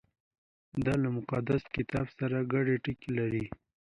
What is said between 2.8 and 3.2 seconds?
ټکي